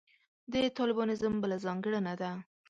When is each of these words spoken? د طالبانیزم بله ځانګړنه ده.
د 0.53 0.53
طالبانیزم 0.77 1.33
بله 1.43 1.57
ځانګړنه 1.65 2.13
ده. 2.21 2.31